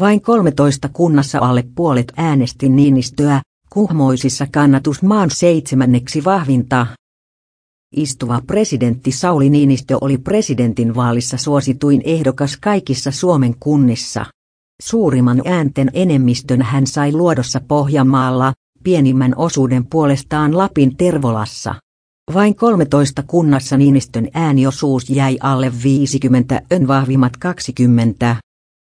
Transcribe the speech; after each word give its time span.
Vain 0.00 0.20
13 0.20 0.88
kunnassa 0.92 1.38
alle 1.38 1.64
puolet 1.74 2.12
äänesti 2.16 2.68
Niinistöä, 2.68 3.40
kuhmoisissa 3.72 4.46
kannatus 4.52 5.02
maan 5.02 5.30
seitsemänneksi 5.30 6.24
vahvinta. 6.24 6.86
Istuva 7.96 8.40
presidentti 8.46 9.12
Sauli 9.12 9.50
Niinistö 9.50 9.98
oli 10.00 10.18
presidentin 10.18 10.94
vaalissa 10.94 11.36
suosituin 11.36 12.02
ehdokas 12.04 12.56
kaikissa 12.56 13.10
Suomen 13.10 13.54
kunnissa. 13.60 14.26
Suurimman 14.82 15.42
äänten 15.44 15.90
enemmistön 15.92 16.62
hän 16.62 16.86
sai 16.86 17.12
luodossa 17.12 17.60
Pohjanmaalla, 17.68 18.52
pienimmän 18.84 19.32
osuuden 19.36 19.86
puolestaan 19.86 20.58
Lapin 20.58 20.96
Tervolassa. 20.96 21.74
Vain 22.34 22.56
13 22.56 23.22
kunnassa 23.22 23.76
Niinistön 23.76 24.28
ääniosuus 24.34 25.10
jäi 25.10 25.38
alle 25.40 25.72
50, 25.82 26.62
ön 26.72 26.88
vahvimmat 26.88 27.36
20. 27.36 28.36